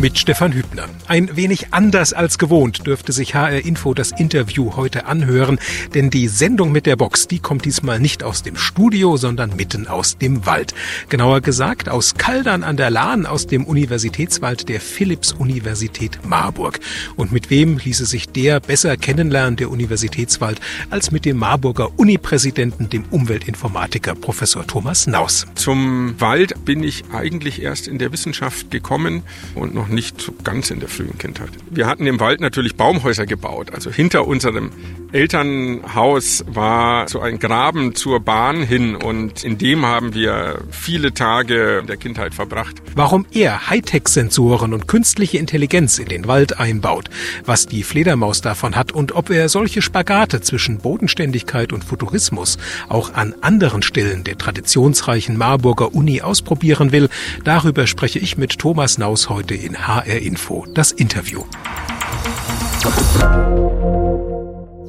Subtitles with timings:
[0.00, 0.84] mit Stefan Hübner.
[1.08, 5.58] Ein wenig anders als gewohnt dürfte sich HR Info das Interview heute anhören,
[5.94, 9.88] denn die Sendung mit der Box, die kommt diesmal nicht aus dem Studio, sondern mitten
[9.88, 10.72] aus dem Wald.
[11.08, 16.78] Genauer gesagt aus Kaldern an der Lahn, aus dem Universitätswald der Philipps-Universität Marburg.
[17.16, 20.60] Und mit wem ließe sich der besser kennenlernen, der Universitätswald,
[20.90, 25.46] als mit dem Marburger Unipräsidenten, dem Umweltinformatiker Professor Thomas Naus.
[25.56, 29.22] Zum Wald bin ich eigentlich erst in der Wissenschaft gekommen
[29.56, 31.50] und noch noch nicht so ganz in der frühen Kindheit.
[31.70, 33.72] Wir hatten im Wald natürlich Baumhäuser gebaut.
[33.72, 34.70] Also hinter unserem
[35.12, 41.82] Elternhaus war so ein Graben zur Bahn hin und in dem haben wir viele Tage
[41.88, 42.82] der Kindheit verbracht.
[42.94, 47.08] Warum er Hightech-Sensoren und künstliche Intelligenz in den Wald einbaut,
[47.46, 52.58] was die Fledermaus davon hat und ob er solche Spagate zwischen Bodenständigkeit und Futurismus
[52.90, 57.08] auch an anderen Stellen der traditionsreichen Marburger Uni ausprobieren will,
[57.44, 61.44] darüber spreche ich mit Thomas Naus heute in HR Info, das Interview.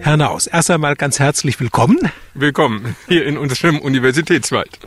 [0.02, 1.97] Herr Naus, erst einmal ganz herzlich willkommen.
[2.33, 4.80] Willkommen hier in unserem Universitätswald.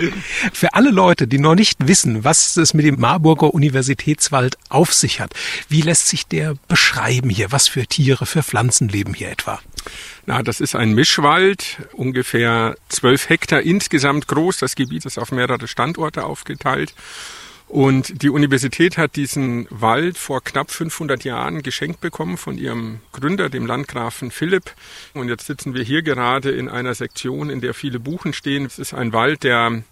[0.52, 5.20] Für alle Leute, die noch nicht wissen, was es mit dem Marburger Universitätswald auf sich
[5.20, 5.34] hat,
[5.68, 7.52] wie lässt sich der beschreiben hier?
[7.52, 9.60] Was für Tiere, für Pflanzen leben hier etwa?
[10.24, 14.58] Na, das ist ein Mischwald, ungefähr zwölf Hektar insgesamt groß.
[14.58, 16.94] Das Gebiet ist auf mehrere Standorte aufgeteilt.
[17.72, 23.48] Und die Universität hat diesen Wald vor knapp 500 Jahren geschenkt bekommen von ihrem Gründer,
[23.48, 24.74] dem Landgrafen Philipp.
[25.14, 28.66] Und jetzt sitzen wir hier gerade in einer Sektion, in der viele Buchen stehen.
[28.66, 29.84] Es ist ein Wald, der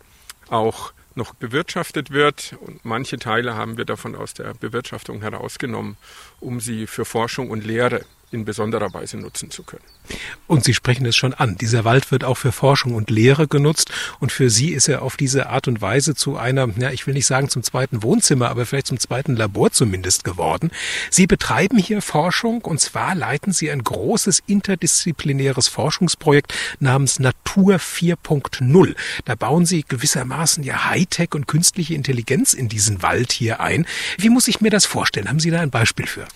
[0.51, 5.97] auch noch bewirtschaftet wird und manche Teile haben wir davon aus der Bewirtschaftung herausgenommen,
[6.39, 9.83] um sie für Forschung und Lehre in besonderer Weise nutzen zu können.
[10.47, 11.57] Und Sie sprechen es schon an.
[11.57, 13.91] Dieser Wald wird auch für Forschung und Lehre genutzt.
[14.19, 17.15] Und für Sie ist er auf diese Art und Weise zu einer, ja, ich will
[17.15, 20.71] nicht sagen zum zweiten Wohnzimmer, aber vielleicht zum zweiten Labor zumindest geworden.
[21.11, 28.97] Sie betreiben hier Forschung und zwar leiten Sie ein großes interdisziplinäres Forschungsprojekt namens Natur 4.0.
[29.25, 33.87] Da bauen Sie gewissermaßen ja Hightech und künstliche Intelligenz in diesen Wald hier ein.
[34.19, 35.29] Wie muss ich mir das vorstellen?
[35.29, 36.27] Haben Sie da ein Beispiel für?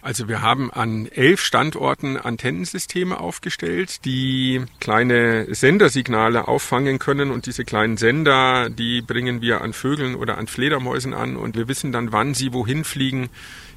[0.00, 7.30] Also wir haben an elf Standorten Antennensysteme aufgestellt, die kleine Sendersignale auffangen können.
[7.30, 11.36] Und diese kleinen Sender, die bringen wir an Vögeln oder an Fledermäusen an.
[11.36, 13.28] Und wir wissen dann, wann sie wohin fliegen,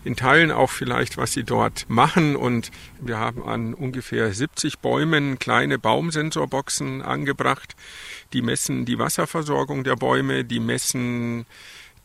[0.05, 2.35] in Teilen auch vielleicht, was sie dort machen.
[2.35, 2.71] Und
[3.01, 7.75] wir haben an ungefähr 70 Bäumen kleine Baumsensorboxen angebracht,
[8.31, 11.45] die messen die Wasserversorgung der Bäume, die messen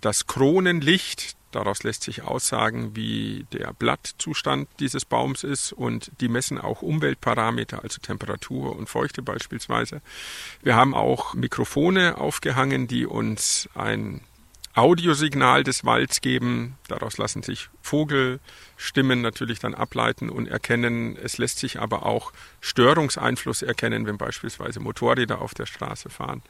[0.01, 6.59] das Kronenlicht, Daraus lässt sich aussagen, wie der Blattzustand dieses Baums ist und die messen
[6.59, 10.01] auch Umweltparameter, also Temperatur und Feuchte beispielsweise.
[10.63, 14.21] Wir haben auch Mikrofone aufgehangen, die uns ein
[14.75, 16.79] Audiosignal des Walds geben.
[16.87, 21.17] Daraus lassen sich Vogelstimmen natürlich dann ableiten und erkennen.
[21.17, 26.43] Es lässt sich aber auch Störungseinfluss erkennen, wenn beispielsweise Motorräder auf der Straße fahren.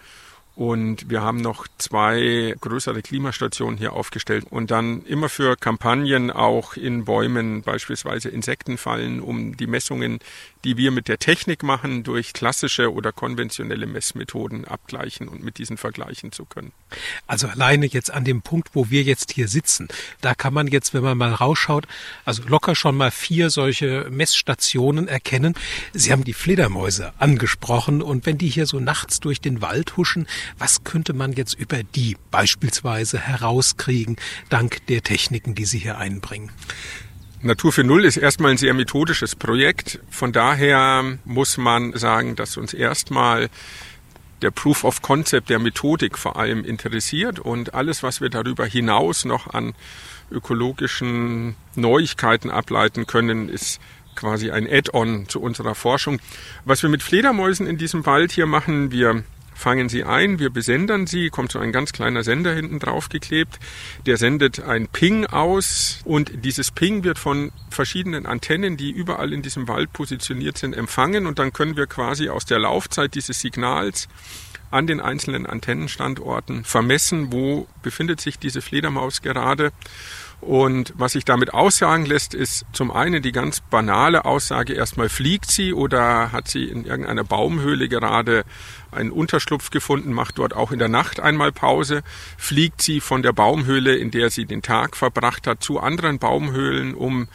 [0.56, 6.75] Und wir haben noch zwei größere Klimastationen hier aufgestellt und dann immer für Kampagnen auch
[6.77, 10.19] in Bäumen beispielsweise Insektenfallen, um die Messungen,
[10.65, 15.78] die wir mit der Technik machen, durch klassische oder konventionelle Messmethoden abgleichen und mit diesen
[15.78, 16.72] vergleichen zu können.
[17.27, 19.88] Also alleine jetzt an dem Punkt, wo wir jetzt hier sitzen,
[20.21, 21.87] da kann man jetzt, wenn man mal rausschaut,
[22.25, 25.55] also locker schon mal vier solche Messstationen erkennen.
[25.94, 30.27] Sie haben die Fledermäuse angesprochen und wenn die hier so nachts durch den Wald huschen,
[30.58, 34.16] was könnte man jetzt über die beispielsweise herauskriegen,
[34.48, 36.50] dank der Techniken, die Sie hier einbringen?
[37.42, 39.98] Natur für Null ist erstmal ein sehr methodisches Projekt.
[40.10, 43.48] Von daher muss man sagen, dass uns erstmal
[44.42, 49.24] der Proof of Concept der Methodik vor allem interessiert und alles, was wir darüber hinaus
[49.24, 49.74] noch an
[50.30, 53.80] ökologischen Neuigkeiten ableiten können, ist
[54.14, 56.20] quasi ein Add-on zu unserer Forschung.
[56.64, 59.24] Was wir mit Fledermäusen in diesem Wald hier machen, wir
[59.55, 63.58] fangen sie ein, wir besendern sie, kommt so ein ganz kleiner Sender hinten drauf geklebt,
[64.06, 66.00] der sendet ein Ping aus.
[66.05, 71.26] Und dieses Ping wird von verschiedenen Antennen, die überall in diesem Wald positioniert sind, empfangen.
[71.26, 74.08] Und dann können wir quasi aus der Laufzeit dieses Signals
[74.70, 79.73] an den einzelnen Antennenstandorten vermessen, wo befindet sich diese Fledermaus gerade
[80.40, 85.50] und was sich damit aussagen lässt, ist zum einen die ganz banale Aussage, erstmal fliegt
[85.50, 88.44] sie oder hat sie in irgendeiner Baumhöhle gerade
[88.90, 92.02] einen Unterschlupf gefunden, macht dort auch in der Nacht einmal Pause,
[92.38, 96.94] fliegt sie von der Baumhöhle, in der sie den Tag verbracht hat, zu anderen Baumhöhlen,
[96.94, 97.28] um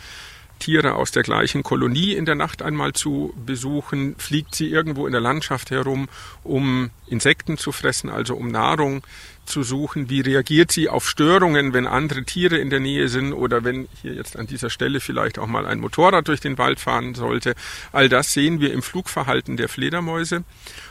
[0.58, 5.12] Tiere aus der gleichen Kolonie in der Nacht einmal zu besuchen, fliegt sie irgendwo in
[5.12, 6.08] der Landschaft herum,
[6.44, 9.04] um Insekten zu fressen, also um Nahrung
[9.46, 10.10] zu suchen.
[10.10, 14.14] Wie reagiert sie auf Störungen, wenn andere Tiere in der Nähe sind oder wenn hier
[14.14, 17.56] jetzt an dieser Stelle vielleicht auch mal ein Motorrad durch den Wald fahren sollte.
[17.92, 20.44] All das sehen wir im Flugverhalten der Fledermäuse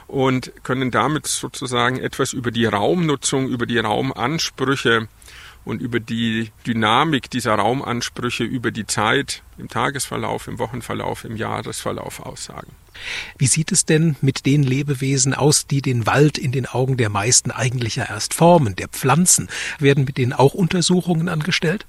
[0.06, 5.08] und können damit sozusagen etwas über die Raumnutzung, über die Raumansprüche
[5.64, 12.20] und über die Dynamik dieser Raumansprüche über die Zeit im Tagesverlauf, im Wochenverlauf, im Jahresverlauf
[12.20, 12.72] aussagen.
[13.38, 17.08] Wie sieht es denn mit den Lebewesen aus, die den Wald in den Augen der
[17.08, 19.48] meisten eigentlich ja erst formen, der Pflanzen?
[19.78, 21.86] Werden mit denen auch Untersuchungen angestellt?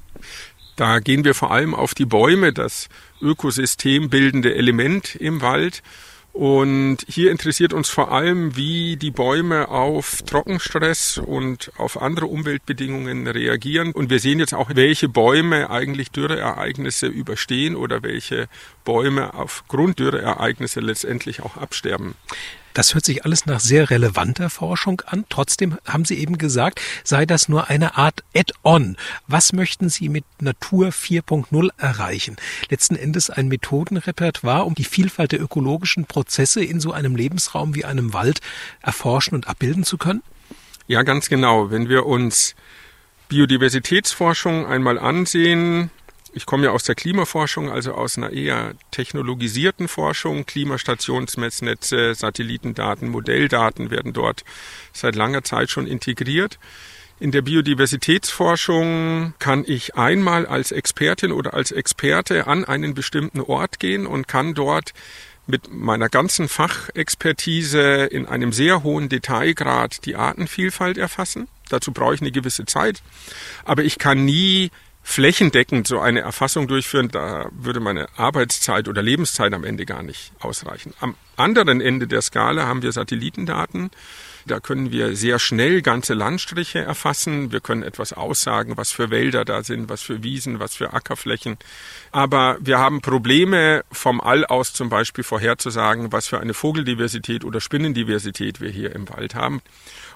[0.76, 2.90] Da gehen wir vor allem auf die Bäume, das
[3.22, 5.84] ökosystembildende Element im Wald.
[6.36, 13.26] Und hier interessiert uns vor allem, wie die Bäume auf Trockenstress und auf andere Umweltbedingungen
[13.26, 13.94] reagieren.
[13.94, 18.50] Und wir sehen jetzt auch, welche Bäume eigentlich Dürreereignisse überstehen oder welche
[18.86, 22.16] Bäume aufgrund Dürreereignisse letztendlich auch absterben.
[22.76, 25.24] Das hört sich alles nach sehr relevanter Forschung an.
[25.30, 28.98] Trotzdem haben Sie eben gesagt, sei das nur eine Art Add-on.
[29.28, 32.36] Was möchten Sie mit Natur 4.0 erreichen?
[32.70, 37.86] Letzten Endes ein Methodenrepertoire, um die Vielfalt der ökologischen Prozesse in so einem Lebensraum wie
[37.86, 38.42] einem Wald
[38.82, 40.22] erforschen und abbilden zu können?
[40.88, 41.72] Ja, ganz genau.
[41.72, 42.56] Wenn wir uns
[43.30, 45.92] Biodiversitätsforschung einmal ansehen,
[46.36, 50.46] ich komme ja aus der Klimaforschung, also aus einer eher technologisierten Forschung.
[50.46, 54.44] Klimastationsmessnetze, Satellitendaten, Modelldaten werden dort
[54.92, 56.60] seit langer Zeit schon integriert.
[57.22, 63.80] In der Biodiversitätsforschung kann ich einmal als Expertin oder als Experte an einen bestimmten Ort
[63.80, 64.94] gehen und kann dort
[65.48, 71.48] mit meiner ganzen Fachexpertise in einem sehr hohen Detailgrad die Artenvielfalt erfassen.
[71.70, 73.02] Dazu brauche ich eine gewisse Zeit.
[73.64, 74.70] Aber ich kann nie
[75.08, 80.32] flächendeckend so eine Erfassung durchführen, da würde meine Arbeitszeit oder Lebenszeit am Ende gar nicht
[80.40, 80.94] ausreichen.
[81.00, 83.92] Am anderen Ende der Skala haben wir Satellitendaten.
[84.48, 87.52] Da können wir sehr schnell ganze Landstriche erfassen.
[87.52, 91.58] Wir können etwas aussagen, was für Wälder da sind, was für Wiesen, was für Ackerflächen.
[92.12, 97.62] Aber wir haben Probleme vom All aus zum Beispiel vorherzusagen, was für eine Vogeldiversität oder
[97.62, 99.62] Spinnendiversität wir hier im Wald haben.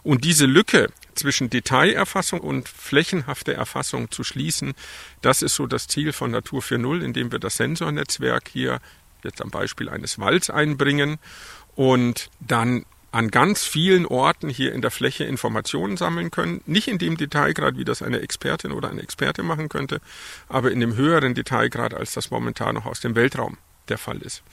[0.01, 0.89] Und diese Lücke
[1.19, 4.73] zwischen Detailerfassung und flächenhafter Erfassung zu schließen,
[5.21, 8.79] das ist so das Ziel von Natur 4.0, indem wir das Sensornetzwerk hier
[9.23, 11.17] jetzt am Beispiel eines Walds einbringen
[11.75, 16.61] und dann an ganz vielen Orten hier in der Fläche Informationen sammeln können.
[16.65, 19.99] Nicht in dem Detailgrad, wie das eine Expertin oder ein Experte machen könnte,
[20.47, 23.57] aber in dem höheren Detailgrad, als das momentan noch aus dem Weltraum
[23.87, 24.43] der Fall ist.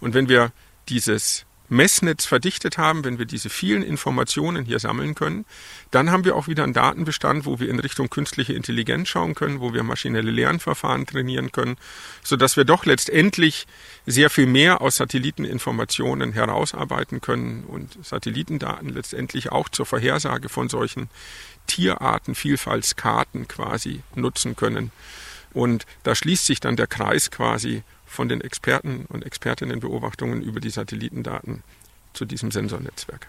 [0.00, 0.52] Und wenn wir
[0.88, 5.46] dieses Messnetz verdichtet haben, wenn wir diese vielen Informationen hier sammeln können,
[5.90, 9.60] dann haben wir auch wieder einen Datenbestand, wo wir in Richtung künstliche Intelligenz schauen können,
[9.60, 11.76] wo wir maschinelle Lernverfahren trainieren können,
[12.22, 13.66] so dass wir doch letztendlich
[14.06, 21.08] sehr viel mehr aus Satelliteninformationen herausarbeiten können und Satellitendaten letztendlich auch zur Vorhersage von solchen
[21.68, 24.92] Tierartenvielfaltskarten quasi nutzen können.
[25.54, 30.60] Und da schließt sich dann der Kreis quasi von den Experten und Expertinnen Beobachtungen über
[30.60, 31.62] die Satellitendaten
[32.12, 33.26] zu diesem Sensornetzwerk.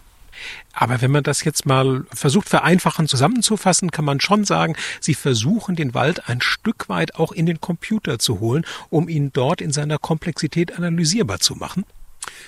[0.73, 5.75] Aber wenn man das jetzt mal versucht vereinfachen zusammenzufassen, kann man schon sagen, Sie versuchen
[5.75, 9.71] den Wald ein Stück weit auch in den Computer zu holen, um ihn dort in
[9.71, 11.85] seiner Komplexität analysierbar zu machen.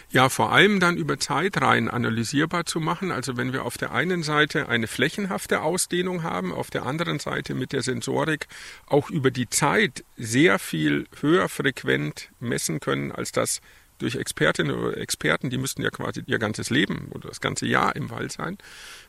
[0.10, 3.12] Ja, vor allem dann über Zeitreihen analysierbar zu machen.
[3.12, 7.54] Also wenn wir auf der einen Seite eine flächenhafte Ausdehnung haben, auf der anderen Seite
[7.56, 8.48] mit der Sensorik
[8.86, 13.62] auch über die Zeit sehr viel höher frequent messen können, als das
[13.98, 17.96] durch Expertinnen oder Experten, die müssten ja quasi ihr ganzes Leben oder das ganze Jahr
[17.96, 18.58] im Wald sein,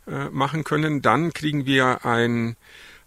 [0.06, 2.56] äh, machen können, dann kriegen wir ein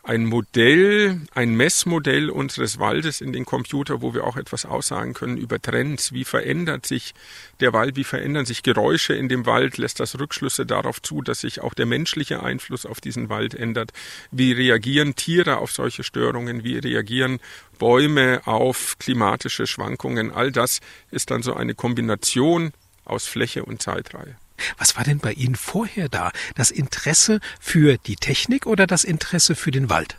[0.04, 5.38] ein Modell, ein Messmodell unseres Waldes in den Computer, wo wir auch etwas aussagen können
[5.38, 6.14] über Trends.
[6.14, 7.14] Wie verändert sich
[7.60, 7.96] der Wald?
[7.96, 9.78] Wie verändern sich Geräusche in dem Wald?
[9.78, 13.92] Lässt das Rückschlüsse darauf zu, dass sich auch der menschliche Einfluss auf diesen Wald ändert?
[14.32, 16.64] Wie reagieren Tiere auf solche Störungen?
[16.64, 17.40] Wie reagieren
[17.78, 20.32] Bäume auf klimatische Schwankungen?
[20.32, 20.80] All das
[21.12, 22.72] ist dann so eine Kombination
[23.06, 24.38] aus Fläche und Zeitreihe.
[24.78, 26.32] Was war denn bei Ihnen vorher da?
[26.56, 30.18] Das Interesse für die Technik oder das Interesse für den Wald?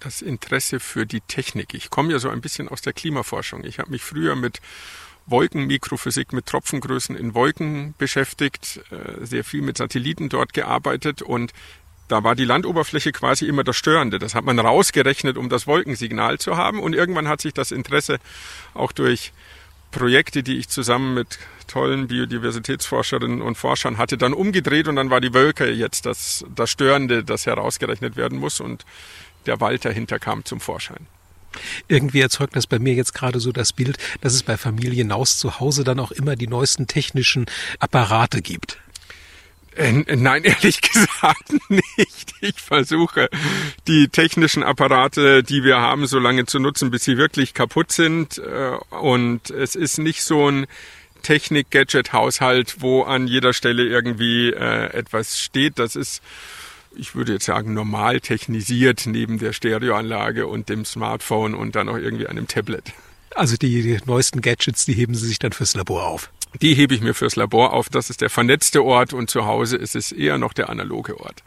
[0.00, 1.74] Das Interesse für die Technik.
[1.74, 3.64] Ich komme ja so ein bisschen aus der Klimaforschung.
[3.64, 4.60] Ich habe mich früher mit
[5.26, 11.52] Wolkenmikrophysik, mit Tropfengrößen in Wolken beschäftigt, äh, sehr viel mit Satelliten dort gearbeitet und
[12.08, 14.18] da war die Landoberfläche quasi immer das Störende.
[14.18, 16.78] Das hat man rausgerechnet, um das Wolkensignal zu haben.
[16.78, 18.18] Und irgendwann hat sich das Interesse
[18.74, 19.32] auch durch
[19.96, 21.38] Projekte, die ich zusammen mit
[21.68, 26.70] tollen Biodiversitätsforscherinnen und Forschern hatte, dann umgedreht und dann war die Wölke jetzt das, das
[26.70, 28.84] Störende, das herausgerechnet werden muss und
[29.46, 31.06] der Wald dahinter kam zum Vorschein.
[31.88, 35.38] Irgendwie erzeugt das bei mir jetzt gerade so das Bild, dass es bei Familie Naus
[35.38, 37.46] zu Hause dann auch immer die neuesten technischen
[37.78, 38.78] Apparate gibt.
[39.76, 42.34] Nein, ehrlich gesagt nicht.
[42.40, 43.28] Ich versuche,
[43.86, 48.38] die technischen Apparate, die wir haben, so lange zu nutzen, bis sie wirklich kaputt sind.
[48.38, 50.66] Äh, und es ist nicht so ein
[51.22, 55.78] Technik-Gadget-Haushalt, wo an jeder Stelle irgendwie äh, etwas steht.
[55.78, 56.22] Das ist,
[56.96, 61.96] ich würde jetzt sagen, normal technisiert neben der Stereoanlage und dem Smartphone und dann auch
[61.96, 62.92] irgendwie einem Tablet.
[63.34, 66.30] Also die neuesten Gadgets, die heben Sie sich dann fürs Labor auf.
[66.60, 67.88] Die hebe ich mir fürs Labor auf.
[67.88, 71.42] Das ist der vernetzte Ort und zu Hause ist es eher noch der analoge Ort.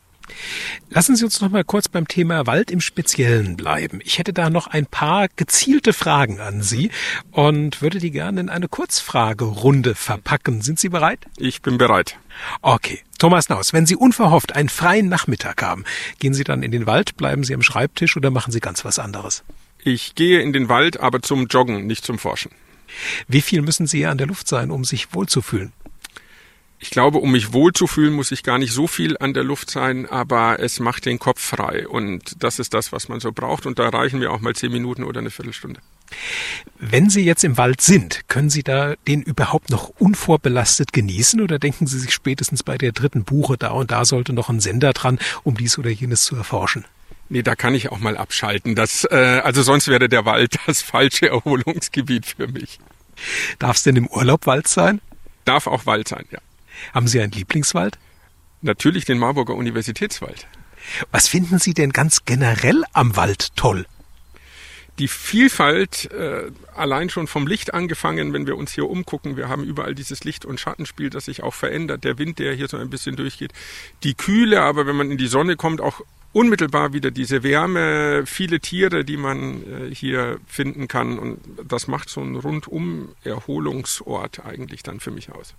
[0.90, 4.00] Lassen Sie uns noch mal kurz beim Thema Wald im Speziellen bleiben.
[4.04, 6.92] Ich hätte da noch ein paar gezielte Fragen an Sie
[7.32, 10.62] und würde die gerne in eine Kurzfragerunde verpacken.
[10.62, 11.26] Sind Sie bereit?
[11.38, 12.18] Ich bin bereit.
[12.62, 13.00] Okay.
[13.18, 15.84] Thomas Naus, wenn Sie unverhofft einen freien Nachmittag haben,
[16.20, 18.98] gehen Sie dann in den Wald, bleiben Sie am Schreibtisch oder machen Sie ganz was
[18.98, 19.44] anderes?
[19.84, 22.52] Ich gehe in den Wald, aber zum Joggen, nicht zum Forschen.
[23.28, 25.74] Wie viel müssen Sie an der Luft sein, um sich wohlzufühlen?
[26.82, 30.06] Ich glaube, um mich wohlzufühlen, muss ich gar nicht so viel an der Luft sein,
[30.06, 31.86] aber es macht den Kopf frei.
[31.86, 33.66] Und das ist das, was man so braucht.
[33.66, 35.82] Und da reichen mir auch mal zehn Minuten oder eine Viertelstunde.
[36.80, 41.60] Wenn Sie jetzt im Wald sind, können Sie da den überhaupt noch unvorbelastet genießen oder
[41.60, 44.94] denken Sie sich spätestens bei der dritten Buche, da und da sollte noch ein Sender
[44.94, 46.86] dran, um dies oder jenes zu erforschen?
[47.30, 48.76] Nee, da kann ich auch mal abschalten.
[48.76, 52.80] Das, äh, also sonst wäre der Wald das falsche Erholungsgebiet für mich.
[53.60, 55.02] Darf es denn im Urlaub Wald sein?
[55.46, 56.40] Darf auch Wald sein, ja.
[56.94, 57.98] Haben Sie einen Lieblingswald?
[58.62, 60.48] Natürlich den Marburger Universitätswald.
[61.12, 63.86] Was finden Sie denn ganz generell am Wald toll?
[65.00, 69.64] die Vielfalt äh, allein schon vom Licht angefangen, wenn wir uns hier umgucken, wir haben
[69.64, 72.90] überall dieses Licht- und Schattenspiel, das sich auch verändert, der Wind, der hier so ein
[72.90, 73.54] bisschen durchgeht,
[74.04, 78.60] die Kühle, aber wenn man in die Sonne kommt, auch unmittelbar wieder diese Wärme, viele
[78.60, 81.18] Tiere, die man äh, hier finden kann.
[81.18, 85.56] Und das macht so einen rundum Erholungsort eigentlich dann für mich aus.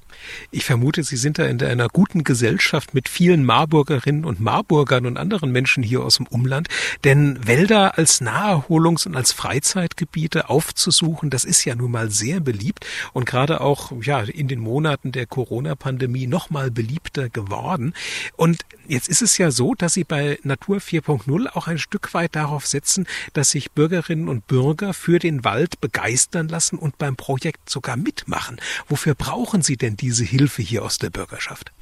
[0.52, 5.16] Ich vermute, Sie sind da in einer guten Gesellschaft mit vielen Marburgerinnen und Marburgern und
[5.16, 6.68] anderen Menschen hier aus dem Umland.
[7.02, 12.86] Denn Wälder als Naherholungs- und als Freizeitgebiete aufzusuchen, das ist ja nun mal sehr beliebt
[13.12, 17.92] und gerade auch ja in den Monaten der Corona-Pandemie noch mal beliebter geworden.
[18.36, 22.36] Und jetzt ist es ja so, dass Sie bei Natur 4.0 auch ein Stück weit
[22.36, 27.70] darauf setzen, dass sich Bürgerinnen und Bürger für den Wald begeistern lassen und beim Projekt
[27.70, 28.60] sogar mitmachen.
[28.88, 31.72] Wofür brauchen Sie denn diese Hilfe hier aus der Bürgerschaft?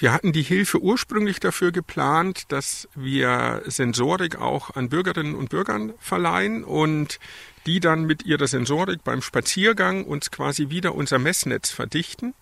[0.00, 5.92] Wir hatten die Hilfe ursprünglich dafür geplant, dass wir Sensorik auch an Bürgerinnen und Bürgern
[5.98, 7.18] verleihen und
[7.66, 12.32] die dann mit ihrer Sensorik beim Spaziergang uns quasi wieder unser Messnetz verdichten.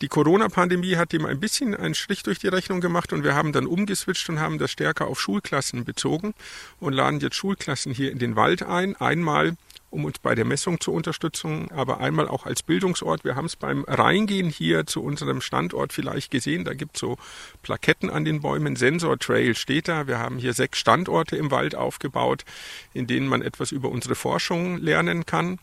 [0.00, 3.52] Die Corona-Pandemie hat dem ein bisschen einen Strich durch die Rechnung gemacht und wir haben
[3.52, 6.34] dann umgeswitcht und haben das stärker auf Schulklassen bezogen
[6.80, 8.96] und laden jetzt Schulklassen hier in den Wald ein.
[8.96, 9.56] Einmal
[9.92, 13.24] um uns bei der Messung zu unterstützen, aber einmal auch als Bildungsort.
[13.24, 16.64] Wir haben es beim Reingehen hier zu unserem Standort vielleicht gesehen.
[16.64, 17.18] Da gibt es so
[17.62, 18.74] Plaketten an den Bäumen.
[18.74, 20.06] Sensor Trail steht da.
[20.06, 22.44] Wir haben hier sechs Standorte im Wald aufgebaut,
[22.94, 25.58] in denen man etwas über unsere Forschung lernen kann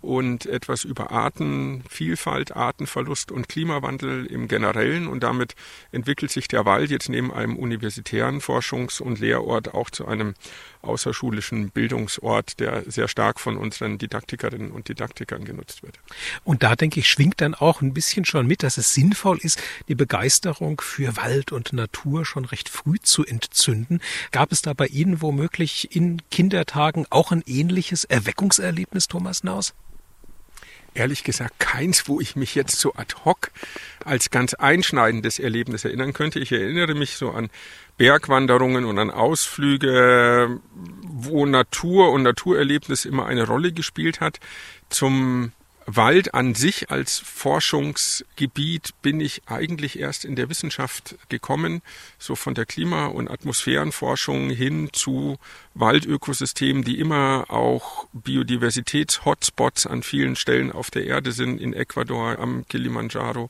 [0.00, 5.08] und etwas über Artenvielfalt, Artenverlust und Klimawandel im Generellen.
[5.08, 5.54] Und damit
[5.92, 10.34] entwickelt sich der Wald jetzt neben einem universitären Forschungs- und Lehrort auch zu einem
[10.82, 15.98] außerschulischen Bildungsort, der sehr stark von unseren Didaktikerinnen und Didaktikern genutzt wird.
[16.44, 19.60] Und da denke ich, schwingt dann auch ein bisschen schon mit, dass es sinnvoll ist,
[19.88, 24.00] die Begeisterung für Wald und Natur schon recht früh zu entzünden.
[24.30, 29.74] Gab es da bei Ihnen womöglich in Kindertagen auch ein ähnliches Erweckungserlebnis, Thomas Naus?
[30.98, 33.50] Ehrlich gesagt keins, wo ich mich jetzt so ad hoc
[34.04, 36.38] als ganz einschneidendes Erlebnis erinnern könnte.
[36.38, 37.50] Ich erinnere mich so an
[37.96, 40.60] Bergwanderungen und an Ausflüge,
[41.02, 44.38] wo Natur und Naturerlebnis immer eine Rolle gespielt hat.
[44.88, 45.52] Zum
[45.90, 51.80] Wald an sich als Forschungsgebiet bin ich eigentlich erst in der Wissenschaft gekommen,
[52.18, 55.38] so von der Klima- und Atmosphärenforschung hin zu
[55.72, 62.68] Waldökosystemen, die immer auch Biodiversitäts-Hotspots an vielen Stellen auf der Erde sind, in Ecuador, am
[62.68, 63.48] Kilimanjaro.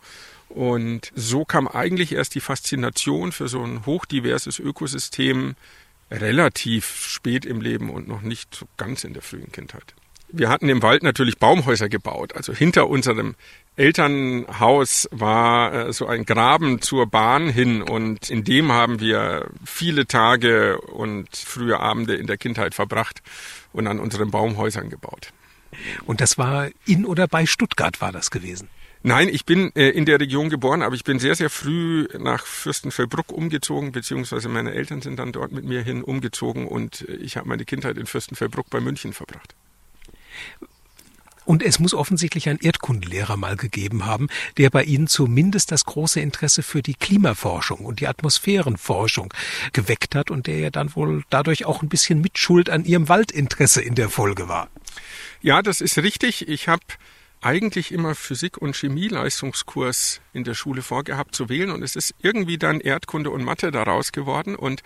[0.49, 5.57] Und so kam eigentlich erst die Faszination für so ein hochdiverses Ökosystem
[6.09, 9.97] relativ spät im Leben und noch nicht ganz in der frühen Kindheit.
[10.31, 12.37] Wir hatten im Wald natürlich Baumhäuser gebaut.
[12.37, 13.35] Also hinter unserem
[13.77, 20.07] Elternhaus war äh, so ein Graben zur Bahn hin und in dem haben wir viele
[20.07, 23.23] Tage und frühe Abende in der Kindheit verbracht
[23.73, 25.33] und an unseren Baumhäusern gebaut.
[26.07, 28.69] Und das war in oder bei Stuttgart war das gewesen?
[29.05, 32.45] Nein, ich bin äh, in der Region geboren, aber ich bin sehr, sehr früh nach
[32.45, 37.49] Fürstenfeldbruck umgezogen, beziehungsweise meine Eltern sind dann dort mit mir hin umgezogen und ich habe
[37.49, 39.55] meine Kindheit in Fürstenfeldbruck bei München verbracht.
[41.49, 44.29] Und es muss offensichtlich einen Erdkundelehrer mal gegeben haben,
[44.59, 49.33] der bei Ihnen zumindest das große Interesse für die Klimaforschung und die Atmosphärenforschung
[49.73, 53.81] geweckt hat und der ja dann wohl dadurch auch ein bisschen Mitschuld an Ihrem Waldinteresse
[53.81, 54.69] in der Folge war.
[55.41, 56.47] Ja, das ist richtig.
[56.49, 56.83] Ich habe
[57.41, 62.59] eigentlich immer Physik- und Chemieleistungskurs in der Schule vorgehabt zu wählen und es ist irgendwie
[62.59, 64.83] dann Erdkunde und Mathe daraus geworden und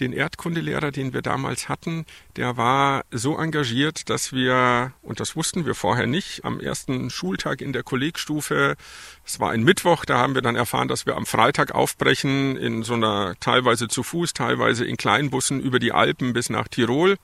[0.00, 2.04] den Erdkundelehrer, den wir damals hatten,
[2.36, 7.60] der war so engagiert, dass wir, und das wussten wir vorher nicht, am ersten Schultag
[7.60, 8.76] in der Kollegstufe,
[9.26, 12.82] es war ein Mittwoch, da haben wir dann erfahren, dass wir am Freitag aufbrechen in
[12.82, 17.16] so einer teilweise zu Fuß, teilweise in Kleinbussen über die Alpen bis nach Tirol.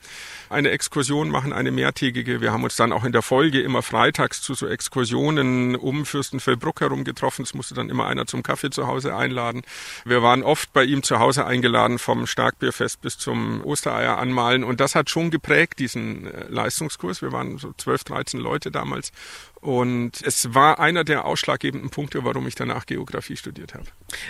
[0.48, 2.40] Eine Exkursion machen, eine mehrtägige.
[2.40, 6.80] Wir haben uns dann auch in der Folge immer freitags zu so Exkursionen um Fürstenfeldbruck
[6.80, 7.42] herum getroffen.
[7.42, 9.60] Es musste dann immer einer zum Kaffee zu Hause einladen.
[10.06, 14.64] Wir waren oft bei ihm zu Hause eingeladen vom Stark Starkbierfest bis zum Ostereier anmalen.
[14.64, 17.22] Und das hat schon geprägt, diesen äh, Leistungskurs.
[17.22, 19.12] Wir waren so 12, 13 Leute damals.
[19.60, 23.84] Und es war einer der ausschlaggebenden Punkte, warum ich danach Geografie studiert habe.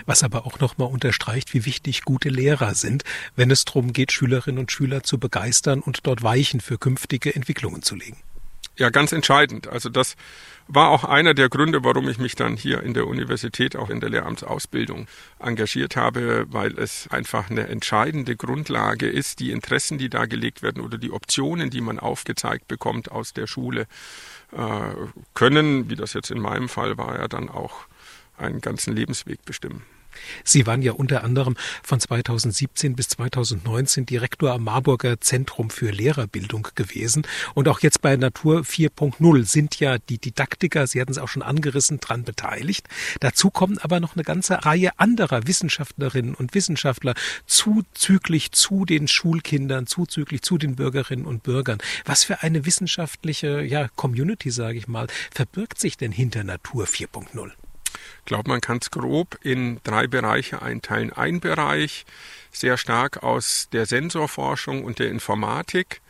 [0.07, 3.05] Was aber auch nochmal unterstreicht, wie wichtig gute Lehrer sind,
[3.37, 7.83] wenn es darum geht, Schülerinnen und Schüler zu begeistern und dort Weichen für künftige Entwicklungen
[7.83, 8.19] zu legen.
[8.81, 9.69] Ja, ganz entscheidend.
[9.69, 10.17] Also das
[10.67, 14.01] war auch einer der Gründe, warum ich mich dann hier in der Universität, auch in
[14.01, 15.07] der Lehramtsausbildung
[15.39, 20.83] engagiert habe, weil es einfach eine entscheidende Grundlage ist, die Interessen, die da gelegt werden
[20.83, 23.83] oder die Optionen, die man aufgezeigt bekommt aus der Schule,
[24.53, 24.95] äh,
[25.35, 27.83] können, wie das jetzt in meinem Fall war, ja dann auch
[28.39, 29.83] einen ganzen Lebensweg bestimmen.
[30.45, 36.69] Sie waren ja unter anderem von 2017 bis 2019 Direktor am Marburger Zentrum für Lehrerbildung
[36.75, 37.27] gewesen.
[37.55, 41.43] Und auch jetzt bei Natur 4.0 sind ja die Didaktiker, Sie hatten es auch schon
[41.43, 42.89] angerissen, dran beteiligt.
[43.21, 47.15] Dazu kommen aber noch eine ganze Reihe anderer Wissenschaftlerinnen und Wissenschaftler
[47.47, 51.79] zuzüglich zu den Schulkindern, zuzüglich zu den Bürgerinnen und Bürgern.
[52.05, 57.53] Was für eine wissenschaftliche ja, Community, sage ich mal, verbirgt sich denn hinter Natur 4.0?
[58.21, 61.13] Ich glaube, man kann es grob in drei Bereiche einteilen.
[61.13, 62.05] Ein Bereich
[62.53, 66.01] sehr stark aus der Sensorforschung und der Informatik,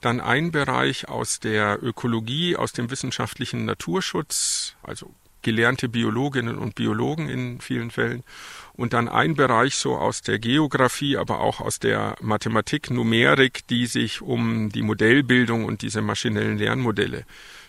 [0.00, 7.28] dann ein Bereich aus der Ökologie, aus dem wissenschaftlichen Naturschutz, also gelernte Biologinnen und Biologen
[7.28, 8.24] in vielen Fällen
[8.72, 13.86] und dann ein Bereich so aus der Geografie, aber auch aus der Mathematik, Numerik, die
[13.86, 17.24] sich um die Modellbildung und diese maschinellen Lernmodelle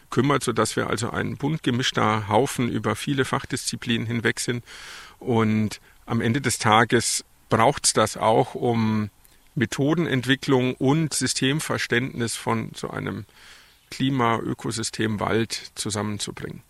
[0.09, 4.63] kümmert, sodass wir also ein bunt gemischter Haufen über viele Fachdisziplinen hinweg sind.
[5.19, 9.09] Und am Ende des Tages braucht es das auch, um
[9.55, 13.25] Methodenentwicklung und Systemverständnis von so einem
[13.89, 16.61] Klima-Ökosystem Wald zusammenzubringen.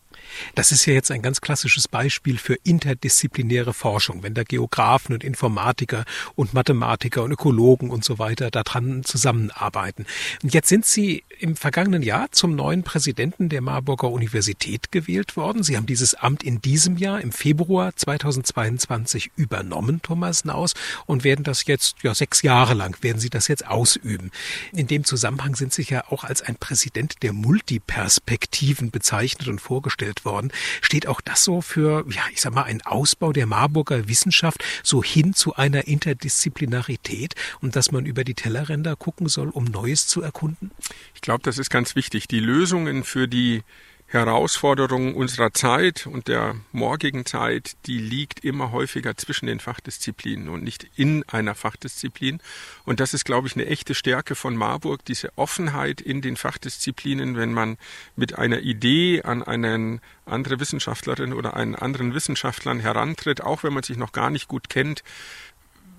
[0.56, 5.24] Das ist ja jetzt ein ganz klassisches Beispiel für interdisziplinäre Forschung, wenn da Geografen und
[5.24, 10.06] Informatiker und Mathematiker und Ökologen und so weiter daran zusammenarbeiten.
[10.44, 15.64] Und jetzt sind Sie im vergangenen Jahr zum neuen Präsidenten der Marburger Universität gewählt worden.
[15.64, 20.74] Sie haben dieses Amt in diesem Jahr, im Februar 2022 übernommen, Thomas Naus,
[21.06, 24.32] und werden das jetzt, ja, sechs Jahre lang werden Sie das jetzt ausüben.
[24.74, 30.07] In dem Zusammenhang sind Sie ja auch als ein Präsident der Multiperspektiven bezeichnet und vorgestellt
[30.08, 30.52] entwickelt worden.
[30.82, 35.04] Steht auch das so für, ja, ich sag mal, einen Ausbau der Marburger Wissenschaft so
[35.04, 40.22] hin zu einer Interdisziplinarität und dass man über die Tellerränder gucken soll, um Neues zu
[40.22, 40.72] erkunden?
[41.14, 42.28] Ich glaube, das ist ganz wichtig.
[42.28, 43.64] Die Lösungen für die
[44.10, 50.64] Herausforderung unserer Zeit und der morgigen Zeit, die liegt immer häufiger zwischen den Fachdisziplinen und
[50.64, 52.40] nicht in einer Fachdisziplin.
[52.86, 57.36] Und das ist, glaube ich, eine echte Stärke von Marburg, diese Offenheit in den Fachdisziplinen,
[57.36, 57.78] wenn man
[58.16, 63.84] mit einer Idee an eine andere Wissenschaftlerin oder einen anderen Wissenschaftlern herantritt, auch wenn man
[63.84, 65.04] sich noch gar nicht gut kennt,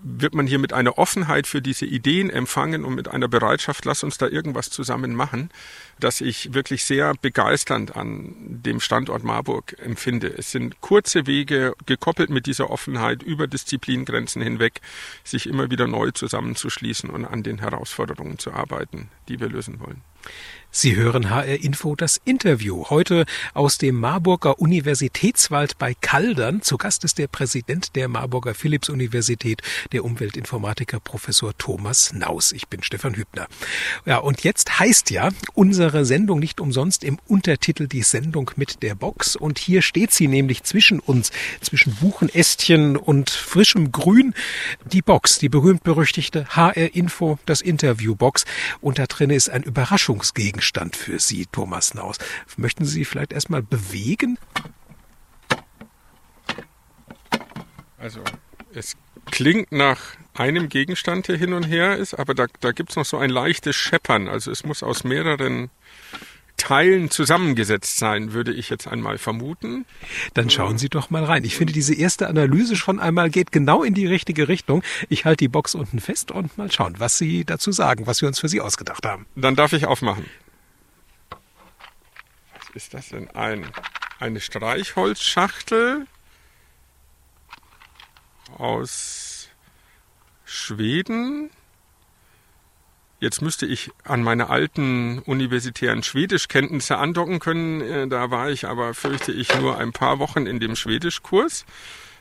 [0.03, 4.05] wird man hier mit einer Offenheit für diese Ideen empfangen und mit einer Bereitschaft, lass
[4.05, 5.51] uns da irgendwas zusammen machen,
[5.99, 10.29] dass ich wirklich sehr begeisternd an dem Standort Marburg empfinde.
[10.29, 14.81] Es sind kurze Wege, gekoppelt mit dieser Offenheit über Disziplingrenzen hinweg,
[15.25, 20.03] sich immer wieder neu zusammenzuschließen und an den Herausforderungen zu arbeiten, die wir lösen wollen.
[20.71, 22.85] Sie hören HR Info das Interview.
[22.91, 26.61] Heute aus dem Marburger Universitätswald bei Kaldern.
[26.61, 32.53] Zu Gast ist der Präsident der Marburger Philipps Universität, der Umweltinformatiker Professor Thomas Naus.
[32.53, 33.49] Ich bin Stefan Hübner.
[34.05, 38.95] Ja, und jetzt heißt ja unsere Sendung nicht umsonst im Untertitel die Sendung mit der
[38.95, 39.37] Box.
[39.37, 44.35] Und hier steht sie nämlich zwischen uns, zwischen Buchenästchen und frischem Grün.
[44.85, 48.45] Die Box, die berühmt-berüchtigte HR Info, das Interviewbox.
[48.83, 52.19] Und da drin ist ein Überraschungsgegenstand Gegenstand für Sie, Thomas Naus.
[52.57, 54.39] Möchten Sie vielleicht erstmal bewegen?
[57.97, 58.25] Also
[58.75, 58.97] es
[59.31, 60.01] klingt nach
[60.35, 63.31] einem Gegenstand, der hin und her ist, aber da, da gibt es noch so ein
[63.31, 64.27] leichtes Scheppern.
[64.27, 65.71] Also es muss aus mehreren
[66.57, 69.87] Teilen zusammengesetzt sein, würde ich jetzt einmal vermuten.
[70.35, 71.45] Dann schauen Sie doch mal rein.
[71.45, 74.83] Ich finde, diese erste Analyse schon einmal geht genau in die richtige Richtung.
[75.09, 78.29] Ich halte die Box unten fest und mal schauen, was Sie dazu sagen, was wir
[78.29, 79.27] uns für Sie ausgedacht haben.
[79.37, 80.25] Dann darf ich aufmachen.
[82.75, 83.31] Ist das denn?
[83.31, 83.67] Ein,
[84.19, 86.07] eine Streichholzschachtel
[88.57, 89.49] aus
[90.45, 91.51] Schweden.
[93.21, 97.81] Jetzt müsste ich an meine alten universitären Schwedischkenntnisse andocken können.
[97.81, 101.65] Äh, da war ich aber, fürchte ich, nur ein paar Wochen in dem Schwedischkurs.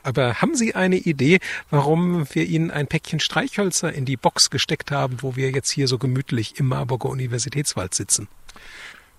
[0.01, 4.89] Aber haben Sie eine Idee, warum wir Ihnen ein Päckchen Streichhölzer in die Box gesteckt
[4.89, 8.27] haben, wo wir jetzt hier so gemütlich im Marburger Universitätswald sitzen?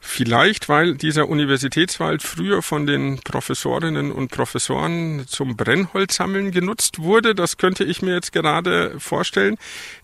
[0.00, 7.34] Vielleicht, weil dieser Universitätswald früher von den Professorinnen und Professoren zum Brennholzsammeln genutzt wurde.
[7.34, 9.56] Das könnte ich mir jetzt gerade vorstellen.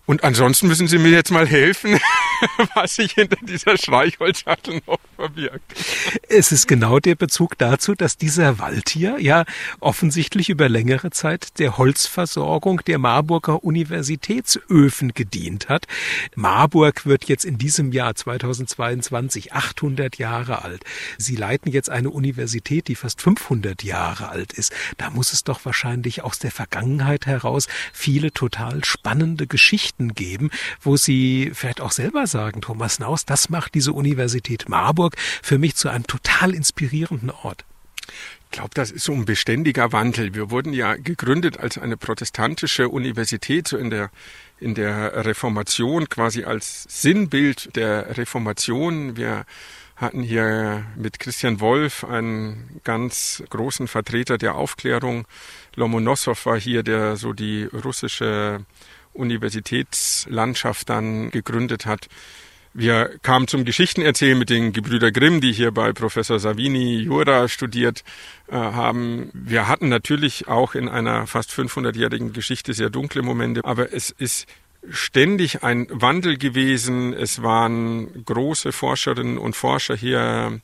[0.05, 1.97] Und ansonsten müssen Sie mir jetzt mal helfen,
[2.75, 5.63] was sich hinter dieser Streichholzschachtel noch verbirgt.
[6.29, 9.45] Es ist genau der Bezug dazu, dass dieser Wald hier ja
[9.79, 15.87] offensichtlich über längere Zeit der Holzversorgung der Marburger Universitätsöfen gedient hat.
[16.35, 19.84] Marburg wird jetzt in diesem Jahr 2022 800
[20.17, 20.83] Jahre alt.
[21.17, 24.73] Sie leiten jetzt eine Universität, die fast 500 Jahre alt ist.
[24.97, 30.49] Da muss es doch wahrscheinlich aus der Vergangenheit heraus viele total spannende Geschichten geben,
[30.81, 35.75] wo Sie vielleicht auch selber sagen, Thomas Naus, das macht diese Universität Marburg für mich
[35.75, 37.65] zu einem total inspirierenden Ort.
[38.55, 40.33] Ich glaube, das ist so ein beständiger Wandel.
[40.33, 44.11] Wir wurden ja gegründet als eine protestantische Universität, so in der,
[44.61, 49.17] in der Reformation, quasi als Sinnbild der Reformation.
[49.17, 49.45] Wir
[49.97, 55.27] hatten hier mit Christian Wolf einen ganz großen Vertreter der Aufklärung.
[55.75, 58.63] Lomonossow war hier, der so die russische
[59.11, 62.07] Universitätslandschaft dann gegründet hat.
[62.77, 68.03] Wir kamen zum Geschichtenerzählen mit den Gebrüder Grimm, die hier bei Professor Savini Jura studiert
[68.49, 69.29] äh, haben.
[69.33, 74.45] Wir hatten natürlich auch in einer fast 500-jährigen Geschichte sehr dunkle Momente, aber es ist
[74.89, 77.13] ständig ein Wandel gewesen.
[77.13, 80.59] Es waren große Forscherinnen und Forscher hier.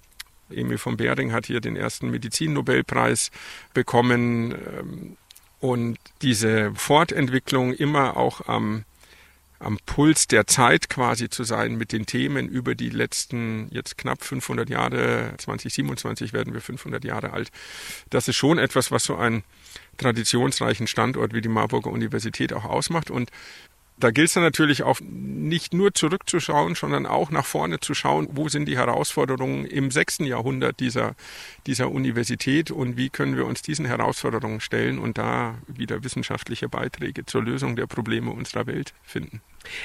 [0.49, 3.31] Emil von Behring hat hier den ersten Medizinnobelpreis
[3.73, 4.51] bekommen.
[4.51, 5.17] Ähm,
[5.61, 8.83] und diese Fortentwicklung immer auch am,
[9.61, 14.23] am Puls der Zeit quasi zu sein mit den Themen über die letzten jetzt knapp
[14.23, 17.51] 500 Jahre, 2027 werden wir 500 Jahre alt.
[18.09, 19.43] Das ist schon etwas, was so einen
[19.97, 23.11] traditionsreichen Standort wie die Marburger Universität auch ausmacht.
[23.11, 23.29] Und
[24.03, 28.49] da gilt es natürlich auch nicht nur zurückzuschauen, sondern auch nach vorne zu schauen, wo
[28.49, 31.15] sind die Herausforderungen im sechsten Jahrhundert dieser,
[31.67, 37.25] dieser Universität und wie können wir uns diesen Herausforderungen stellen und da wieder wissenschaftliche Beiträge
[37.25, 39.41] zur Lösung der Probleme unserer Welt finden.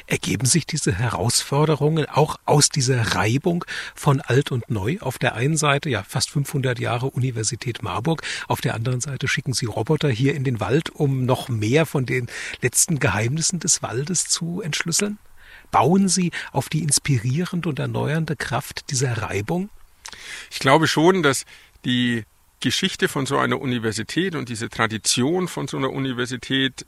[0.06, 4.96] Ergeben sich diese Herausforderungen auch aus dieser Reibung von alt und neu?
[5.00, 9.52] Auf der einen Seite ja fast 500 Jahre Universität Marburg, auf der anderen Seite schicken
[9.52, 12.28] Sie Roboter hier in den Wald, um noch mehr von den
[12.62, 15.18] letzten Geheimnissen des Waldes zu entschlüsseln?
[15.70, 19.68] Bauen Sie auf die inspirierende und erneuernde Kraft dieser Reibung?
[20.50, 21.44] Ich glaube schon, dass
[21.84, 22.24] die
[22.60, 26.86] Geschichte von so einer Universität und diese Tradition von so einer Universität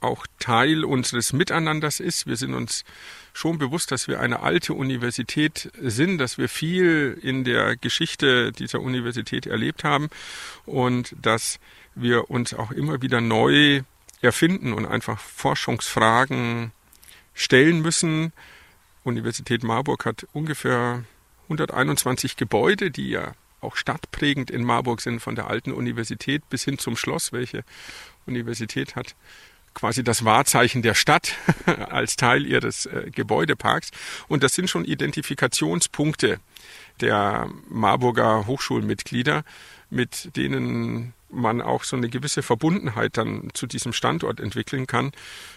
[0.00, 2.26] auch Teil unseres Miteinanders ist.
[2.26, 2.84] Wir sind uns
[3.32, 8.80] schon bewusst, dass wir eine alte Universität sind, dass wir viel in der Geschichte dieser
[8.80, 10.08] Universität erlebt haben
[10.64, 11.60] und dass
[11.94, 13.82] wir uns auch immer wieder neu
[14.22, 16.72] erfinden und einfach Forschungsfragen
[17.34, 18.32] stellen müssen.
[19.04, 21.04] Universität Marburg hat ungefähr
[21.44, 26.78] 121 Gebäude, die ja auch stadtprägend in Marburg sind, von der alten Universität bis hin
[26.78, 27.64] zum Schloss, welche
[28.26, 29.14] Universität hat
[29.74, 31.34] quasi das Wahrzeichen der Stadt
[31.66, 33.90] als Teil ihres äh, Gebäudeparks.
[34.28, 36.40] Und das sind schon Identifikationspunkte
[37.00, 39.44] der Marburger Hochschulmitglieder,
[39.90, 45.12] mit denen man auch so eine gewisse Verbundenheit dann zu diesem Standort entwickeln kann.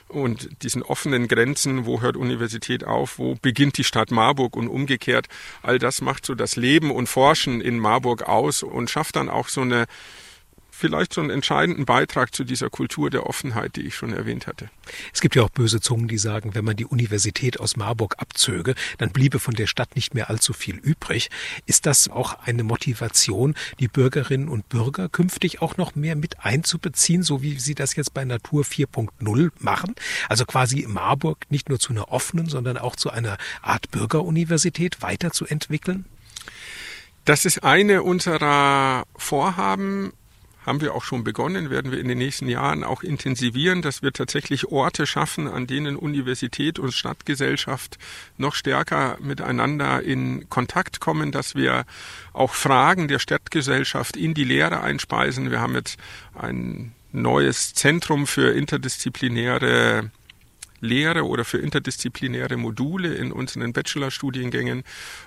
[0.07, 5.27] Und diesen offenen Grenzen, wo hört Universität auf, wo beginnt die Stadt Marburg und umgekehrt,
[5.61, 9.47] all das macht so das Leben und Forschen in Marburg aus und schafft dann auch
[9.47, 9.85] so eine
[10.75, 14.69] vielleicht so einen entscheidenden Beitrag zu dieser Kultur der Offenheit, die ich schon erwähnt hatte.
[15.13, 18.73] Es gibt ja auch böse Zungen, die sagen, wenn man die Universität aus Marburg abzöge,
[18.97, 21.29] dann bliebe von der Stadt nicht mehr allzu viel übrig.
[21.67, 27.21] Ist das auch eine Motivation, die Bürgerinnen und Bürger künftig auch noch mehr mit einzubeziehen,
[27.21, 29.93] so wie Sie das jetzt bei Natur 4.0 machen?
[30.27, 36.05] Also quasi Marburg nicht nur zu einer offenen, sondern auch zu einer Art Bürgeruniversität weiterzuentwickeln?
[37.25, 40.11] Das ist eine unserer Vorhaben,
[40.65, 44.13] haben wir auch schon begonnen, werden wir in den nächsten Jahren auch intensivieren, dass wir
[44.13, 47.97] tatsächlich Orte schaffen, an denen Universität und Stadtgesellschaft
[48.37, 51.85] noch stärker miteinander in Kontakt kommen, dass wir
[52.31, 55.51] auch Fragen der Stadtgesellschaft in die Lehre einspeisen.
[55.51, 55.99] Wir haben jetzt
[56.33, 60.09] ein neues Zentrum für interdisziplinäre
[60.83, 64.83] Lehre oder für interdisziplinäre Module in unseren Bachelorstudiengängen,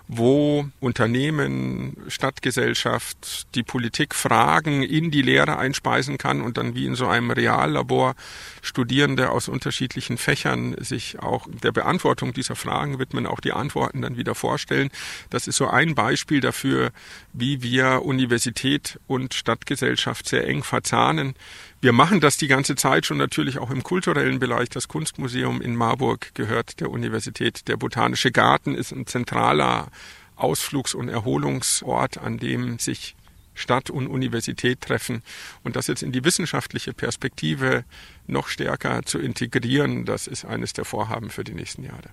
[0.07, 6.95] wo Unternehmen, Stadtgesellschaft, die Politik Fragen in die Lehre einspeisen kann und dann wie in
[6.95, 8.15] so einem Reallabor
[8.61, 14.19] Studierende aus unterschiedlichen Fächern sich auch der Beantwortung dieser Fragen widmen, auch die Antworten dann
[14.19, 14.91] wieder vorstellen.
[15.31, 16.91] Das ist so ein Beispiel dafür,
[17.33, 21.35] wie wir Universität und Stadtgesellschaft sehr eng verzahnen.
[21.81, 24.71] Wir machen das die ganze Zeit schon natürlich auch im kulturellen Bereich.
[24.71, 27.69] Das Kunstmuseum in Marburg gehört der Universität.
[27.69, 29.89] Der Botanische Garten ist ein zentraler
[30.37, 33.15] Ausflugs- und Erholungsort, an dem sich
[33.55, 35.23] Stadt und Universität treffen
[35.65, 37.85] und das jetzt in die wissenschaftliche Perspektive
[38.27, 42.11] noch stärker zu integrieren, das ist eines der Vorhaben für die nächsten Jahre.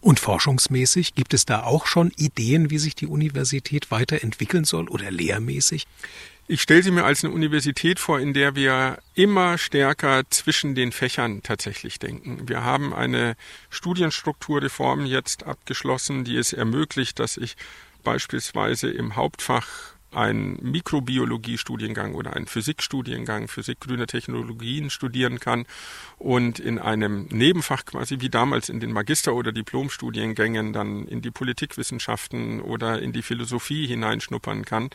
[0.00, 5.10] Und forschungsmäßig gibt es da auch schon Ideen, wie sich die Universität weiterentwickeln soll oder
[5.10, 5.86] lehrmäßig?
[6.48, 10.92] Ich stelle sie mir als eine Universität vor, in der wir immer stärker zwischen den
[10.92, 12.48] Fächern tatsächlich denken.
[12.48, 13.36] Wir haben eine
[13.70, 17.56] Studienstrukturreform jetzt abgeschlossen, die es ermöglicht, dass ich
[18.02, 25.66] beispielsweise im Hauptfach einen Mikrobiologie-Studiengang oder einen Physikstudiengang, Physik grüne Technologien studieren kann
[26.18, 31.30] und in einem Nebenfach quasi wie damals in den Magister- oder Diplomstudiengängen dann in die
[31.30, 34.90] Politikwissenschaften oder in die Philosophie hineinschnuppern kann,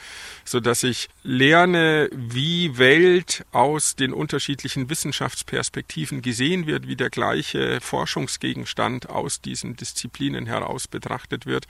[0.46, 7.80] so dass ich lerne, wie Welt aus den unterschiedlichen Wissenschaftsperspektiven gesehen wird, wie der gleiche
[7.82, 11.68] Forschungsgegenstand aus diesen Disziplinen heraus betrachtet wird.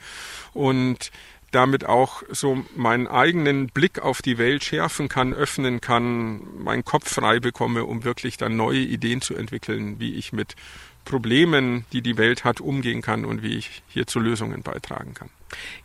[0.52, 1.10] Und
[1.50, 7.12] damit auch so meinen eigenen Blick auf die Welt schärfen kann, öffnen kann, meinen Kopf
[7.12, 10.56] frei bekomme, um wirklich dann neue Ideen zu entwickeln, wie ich mit
[11.04, 15.30] Problemen, die die Welt hat, umgehen kann und wie ich hier zu Lösungen beitragen kann.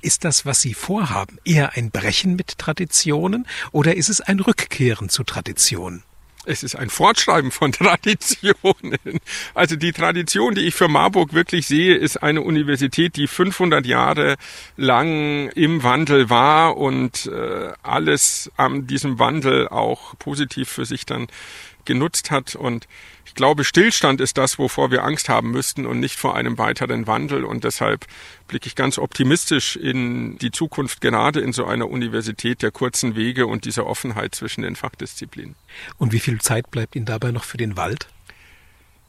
[0.02, 5.08] Ist das, was Sie vorhaben, eher ein Brechen mit Traditionen oder ist es ein Rückkehren
[5.08, 6.04] zu Traditionen?
[6.46, 9.20] Es ist ein Fortschreiben von Traditionen.
[9.54, 14.36] Also die Tradition, die ich für Marburg wirklich sehe, ist eine Universität, die 500 Jahre
[14.78, 21.28] lang im Wandel war und äh, alles an diesem Wandel auch positiv für sich dann
[21.86, 22.88] genutzt hat und
[23.34, 27.08] ich glaube, Stillstand ist das, wovor wir Angst haben müssten und nicht vor einem weiteren
[27.08, 27.46] Wandel.
[27.46, 28.06] Und deshalb
[28.48, 33.48] blicke ich ganz optimistisch in die Zukunft, gerade in so einer Universität der kurzen Wege
[33.48, 35.56] und dieser Offenheit zwischen den Fachdisziplinen.
[35.98, 38.08] Und wie viel Zeit bleibt Ihnen dabei noch für den Wald?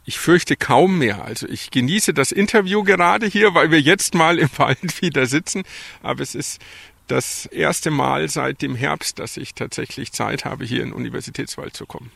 [0.06, 1.22] Ich fürchte kaum mehr.
[1.22, 5.64] Also ich genieße das Interview gerade hier, weil wir jetzt mal im Wald wieder sitzen.
[6.02, 6.62] Aber es ist
[7.08, 11.76] das erste Mal seit dem Herbst, dass ich tatsächlich Zeit habe, hier in den Universitätswald
[11.76, 12.10] zu kommen.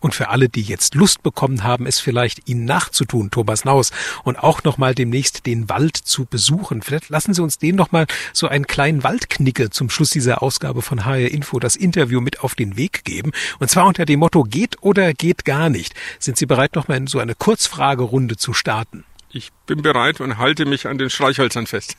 [0.00, 3.92] Und für alle, die jetzt Lust bekommen haben, es vielleicht Ihnen nachzutun, Thomas Naus,
[4.24, 6.80] und auch nochmal demnächst den Wald zu besuchen.
[6.80, 11.04] Vielleicht lassen Sie uns den nochmal so einen kleinen Waldknicke zum Schluss dieser Ausgabe von
[11.04, 13.32] HR Info, das Interview mit auf den Weg geben.
[13.58, 15.94] Und zwar unter dem Motto, geht oder geht gar nicht.
[16.18, 19.04] Sind Sie bereit, nochmal in so eine Kurzfragerunde zu starten?
[19.32, 21.96] Ich bin bereit und halte mich an den Streichhölzern fest.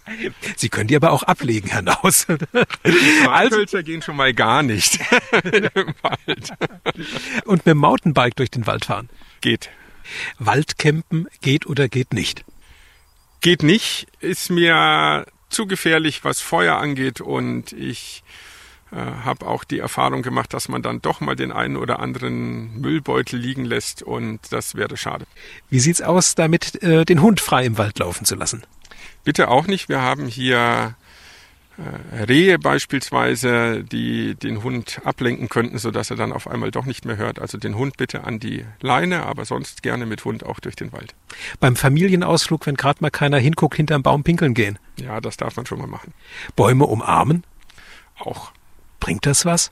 [0.57, 2.23] Sie können die aber auch ablegen, Herr Naus.
[2.23, 4.99] Streichhölzer also, gehen schon mal gar nicht
[5.43, 6.51] im Wald.
[7.45, 9.09] Und mit dem Mountainbike durch den Wald fahren?
[9.39, 9.69] Geht.
[10.39, 12.43] Waldcampen geht oder geht nicht?
[13.39, 18.23] Geht nicht, ist mir zu gefährlich, was Feuer angeht und ich
[18.91, 22.79] äh, habe auch die Erfahrung gemacht, dass man dann doch mal den einen oder anderen
[22.81, 25.25] Müllbeutel liegen lässt und das wäre schade.
[25.69, 28.63] Wie sieht's aus, damit äh, den Hund frei im Wald laufen zu lassen?
[29.23, 29.87] Bitte auch nicht.
[29.87, 30.95] Wir haben hier
[31.77, 37.05] äh, Rehe beispielsweise, die den Hund ablenken könnten, sodass er dann auf einmal doch nicht
[37.05, 37.39] mehr hört.
[37.39, 40.91] Also den Hund bitte an die Leine, aber sonst gerne mit Hund auch durch den
[40.91, 41.15] Wald.
[41.59, 44.79] Beim Familienausflug, wenn gerade mal keiner hinguckt, hinterm Baum pinkeln gehen.
[44.99, 46.13] Ja, das darf man schon mal machen.
[46.55, 47.43] Bäume umarmen?
[48.19, 48.51] Auch.
[49.01, 49.71] Bringt das was?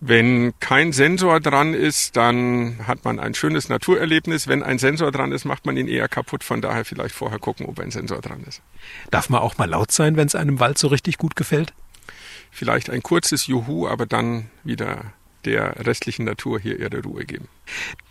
[0.00, 4.46] Wenn kein Sensor dran ist, dann hat man ein schönes Naturerlebnis.
[4.46, 6.44] Wenn ein Sensor dran ist, macht man ihn eher kaputt.
[6.44, 8.62] Von daher vielleicht vorher gucken, ob ein Sensor dran ist.
[9.10, 11.74] Darf man auch mal laut sein, wenn es einem Wald so richtig gut gefällt?
[12.52, 15.12] Vielleicht ein kurzes Juhu, aber dann wieder
[15.44, 17.48] der restlichen Natur hier ihre Ruhe geben.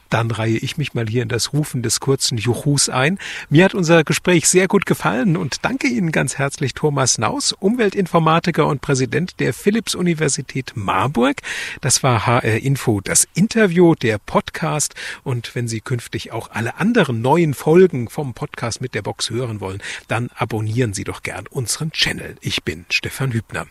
[0.10, 3.20] Dann reihe ich mich mal hier in das Rufen des kurzen Juchus ein.
[3.50, 8.66] Mir hat unser Gespräch sehr gut gefallen und danke Ihnen ganz herzlich, Thomas Naus, Umweltinformatiker
[8.68, 11.42] und Präsident der Philipps-Universität Marburg.
[11.82, 14.96] Das war HR Info, das Interview, der Podcast.
[15.24, 19.60] Und wenn Sie künftig auch alle anderen neuen Folgen vom Podcast mit der Box hören
[19.60, 22.36] wollen, dann abonnieren Sie doch gern unseren Channel.
[22.42, 23.68] Ich bin Stefan Hübner.